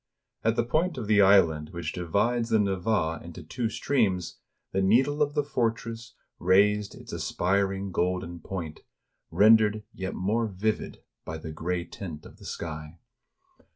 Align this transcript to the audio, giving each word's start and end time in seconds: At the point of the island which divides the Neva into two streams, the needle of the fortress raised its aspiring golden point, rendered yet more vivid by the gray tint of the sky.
At 0.43 0.55
the 0.55 0.63
point 0.65 0.97
of 0.97 1.05
the 1.05 1.21
island 1.21 1.69
which 1.69 1.93
divides 1.93 2.49
the 2.49 2.57
Neva 2.57 3.21
into 3.23 3.43
two 3.43 3.69
streams, 3.69 4.39
the 4.71 4.81
needle 4.81 5.21
of 5.21 5.35
the 5.35 5.43
fortress 5.43 6.15
raised 6.39 6.95
its 6.95 7.13
aspiring 7.13 7.91
golden 7.91 8.39
point, 8.39 8.79
rendered 9.29 9.83
yet 9.93 10.15
more 10.15 10.47
vivid 10.47 11.03
by 11.23 11.37
the 11.37 11.51
gray 11.51 11.83
tint 11.85 12.25
of 12.25 12.37
the 12.37 12.45
sky. 12.45 12.97